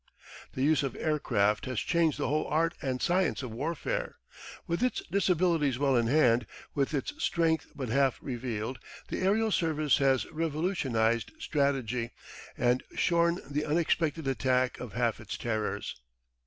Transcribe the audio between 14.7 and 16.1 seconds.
of half its terrors.